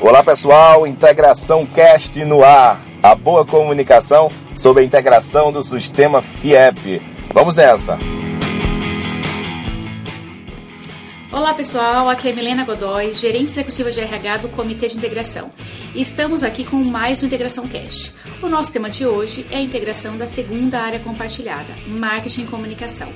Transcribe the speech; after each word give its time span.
Olá 0.00 0.22
pessoal, 0.22 0.86
Integração 0.86 1.64
Cast 1.64 2.22
no 2.24 2.44
ar. 2.44 2.80
A 3.02 3.14
boa 3.14 3.46
comunicação 3.46 4.30
sobre 4.54 4.82
a 4.82 4.86
integração 4.86 5.50
do 5.52 5.62
sistema 5.62 6.20
FIEP. 6.20 7.00
Vamos 7.32 7.56
nessa! 7.56 8.17
Olá 11.30 11.52
pessoal, 11.52 12.08
aqui 12.08 12.30
é 12.30 12.32
Milena 12.32 12.64
Godoy, 12.64 13.12
gerente 13.12 13.50
executiva 13.50 13.92
de 13.92 14.00
RH 14.00 14.38
do 14.38 14.48
Comitê 14.48 14.88
de 14.88 14.96
Integração. 14.96 15.50
Estamos 15.94 16.42
aqui 16.42 16.64
com 16.64 16.76
mais 16.88 17.22
um 17.22 17.26
Integração 17.26 17.68
Cast. 17.68 18.14
O 18.42 18.48
nosso 18.48 18.72
tema 18.72 18.88
de 18.88 19.04
hoje 19.06 19.46
é 19.50 19.56
a 19.56 19.60
integração 19.60 20.16
da 20.16 20.26
segunda 20.26 20.80
área 20.80 21.00
compartilhada, 21.00 21.76
marketing 21.86 22.44
e 22.44 22.46
comunicação. 22.46 23.12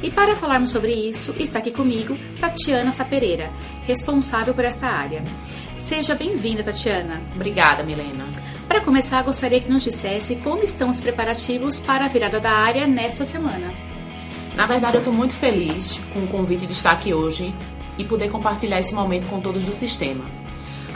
E 0.00 0.08
para 0.08 0.36
falarmos 0.36 0.70
sobre 0.70 0.94
isso, 0.94 1.34
está 1.36 1.58
aqui 1.58 1.72
comigo 1.72 2.16
Tatiana 2.38 2.92
Sapereira, 2.92 3.50
responsável 3.88 4.54
por 4.54 4.64
esta 4.64 4.86
área. 4.86 5.20
Seja 5.74 6.14
bem-vinda, 6.14 6.62
Tatiana. 6.62 7.20
Obrigada, 7.34 7.82
Milena. 7.82 8.28
Para 8.68 8.82
começar, 8.82 9.22
gostaria 9.22 9.60
que 9.60 9.68
nos 9.68 9.82
dissesse 9.82 10.36
como 10.36 10.62
estão 10.62 10.90
os 10.90 11.00
preparativos 11.00 11.80
para 11.80 12.04
a 12.04 12.08
virada 12.08 12.38
da 12.38 12.52
área 12.52 12.86
nesta 12.86 13.24
semana. 13.24 13.87
Na 14.58 14.66
verdade, 14.66 14.96
eu 14.96 14.98
estou 14.98 15.14
muito 15.14 15.34
feliz 15.34 16.00
com 16.12 16.18
o 16.18 16.26
convite 16.26 16.66
de 16.66 16.72
estar 16.72 16.90
aqui 16.90 17.14
hoje 17.14 17.54
e 17.96 18.04
poder 18.04 18.28
compartilhar 18.28 18.80
esse 18.80 18.92
momento 18.92 19.28
com 19.28 19.38
todos 19.38 19.62
do 19.62 19.70
sistema. 19.70 20.24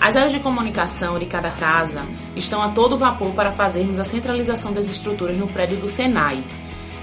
As 0.01 0.17
áreas 0.17 0.33
de 0.33 0.41
comunicação 0.41 1.17
de 1.17 1.27
cada 1.27 1.49
casa 1.49 2.09
estão 2.35 2.61
a 2.61 2.71
todo 2.71 2.99
vapor 2.99 3.31
para 3.35 3.53
fazermos 3.53 4.01
a 4.01 4.05
centralização 4.05 4.73
das 4.73 4.89
estruturas 4.89 5.39
no 5.39 5.47
prédio 5.47 5.77
do 5.77 5.89
Senai. 5.89 6.43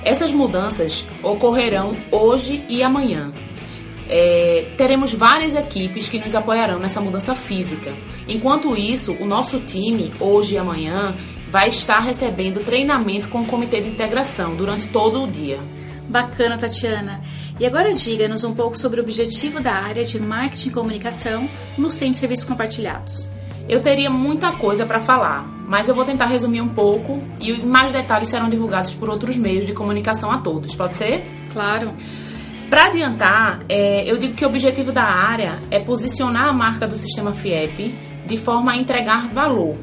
Essas 0.04 0.34
mudanças 0.34 1.08
ocorrerão 1.24 1.96
hoje 2.12 2.62
e 2.68 2.84
amanhã. 2.84 3.32
É, 4.10 4.74
teremos 4.78 5.14
várias 5.14 5.56
equipes 5.56 6.10
que 6.10 6.20
nos 6.20 6.36
apoiarão 6.36 6.78
nessa 6.78 7.00
mudança 7.00 7.34
física. 7.36 7.96
Enquanto 8.28 8.76
isso, 8.76 9.16
o 9.22 9.26
nosso 9.26 9.62
time, 9.62 10.12
hoje 10.20 10.56
e 10.56 10.58
amanhã, 10.58 11.16
vai 11.50 11.70
estar 11.70 12.00
recebendo 12.00 12.66
treinamento 12.66 13.30
com 13.30 13.44
o 13.44 13.46
comitê 13.46 13.80
de 13.80 13.88
integração 13.88 14.58
durante 14.58 14.90
todo 14.90 15.24
o 15.24 15.28
dia. 15.28 15.62
Bacana, 16.10 16.58
Tatiana. 16.58 17.22
E 17.60 17.66
agora 17.66 17.94
diga-nos 17.94 18.44
um 18.44 18.54
pouco 18.54 18.78
sobre 18.78 19.00
o 19.00 19.04
objetivo 19.04 19.60
da 19.60 19.74
área 19.74 20.04
de 20.04 20.20
marketing 20.20 20.70
e 20.70 20.72
comunicação 20.72 21.48
no 21.78 21.92
Centro 21.92 22.14
de 22.14 22.20
Serviços 22.20 22.46
Compartilhados. 22.46 23.28
Eu 23.68 23.82
teria 23.82 24.10
muita 24.10 24.52
coisa 24.54 24.88
para 24.88 25.00
falar, 25.00 25.48
mas 25.68 25.88
eu 25.88 25.94
vou 25.94 26.04
tentar 26.04 26.26
resumir 26.26 26.62
um 26.62 26.70
pouco 26.70 27.22
e 27.40 27.64
mais 27.64 27.92
detalhes 27.92 28.28
serão 28.28 28.50
divulgados 28.50 28.96
por 28.96 29.08
outros 29.08 29.38
meios 29.38 29.68
de 29.68 29.74
comunicação 29.74 30.32
a 30.32 30.40
todos. 30.40 30.74
Pode 30.74 30.98
ser? 30.98 31.24
Claro. 31.54 31.94
Para 32.72 32.86
adiantar, 32.86 33.64
é, 33.70 34.10
eu 34.10 34.18
digo 34.18 34.34
que 34.34 34.44
o 34.44 34.48
objetivo 34.48 34.92
da 34.92 35.04
área 35.04 35.60
é 35.70 35.80
posicionar 35.80 36.48
a 36.48 36.54
marca 36.54 36.88
do 36.88 36.98
sistema 36.98 37.34
FIEP 37.34 37.96
de 38.26 38.38
forma 38.38 38.72
a 38.72 38.78
entregar 38.78 39.28
valor 39.30 39.78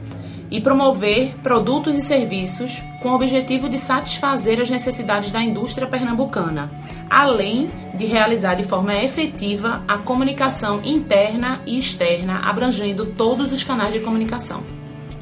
e 0.50 0.60
promover 0.60 1.36
produtos 1.42 1.96
e 1.96 2.02
serviços 2.02 2.82
com 3.02 3.10
o 3.10 3.14
objetivo 3.14 3.68
de 3.68 3.78
satisfazer 3.78 4.60
as 4.60 4.70
necessidades 4.70 5.32
da 5.32 5.42
indústria 5.42 5.88
pernambucana, 5.88 6.70
além 7.10 7.70
de 7.94 8.06
realizar 8.06 8.54
de 8.54 8.64
forma 8.64 8.94
efetiva 8.94 9.82
a 9.86 9.98
comunicação 9.98 10.80
interna 10.84 11.60
e 11.66 11.78
externa, 11.78 12.40
abrangendo 12.40 13.06
todos 13.06 13.52
os 13.52 13.62
canais 13.62 13.92
de 13.92 14.00
comunicação. 14.00 14.76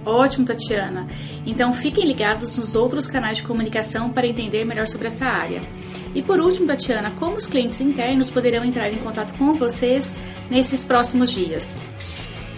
Ótimo, 0.07 0.45
Tatiana. 0.45 1.07
Então 1.47 1.73
fiquem 1.73 2.07
ligados 2.07 2.57
nos 2.59 2.75
outros 2.75 3.07
canais 3.07 3.39
de 3.39 3.43
comunicação 3.43 4.11
para 4.11 4.27
entender 4.27 4.67
melhor 4.67 4.87
sobre 4.87 5.07
essa 5.07 5.25
área. 5.25 5.63
E 6.15 6.23
por 6.23 6.39
último, 6.39 6.67
Tatiana, 6.67 7.13
como 7.13 7.37
os 7.37 7.47
clientes 7.47 7.81
internos 7.81 8.29
poderão 8.29 8.65
entrar 8.65 8.93
em 8.93 8.99
contato 8.99 9.33
com 9.39 9.55
vocês 9.55 10.15
nesses 10.51 10.85
próximos 10.85 11.33
dias? 11.33 11.83